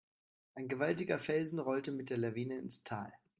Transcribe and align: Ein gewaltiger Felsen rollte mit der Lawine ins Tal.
Ein 0.55 0.67
gewaltiger 0.67 1.19
Felsen 1.19 1.59
rollte 1.59 1.91
mit 1.91 2.09
der 2.09 2.17
Lawine 2.17 2.57
ins 2.57 2.83
Tal. 2.83 3.13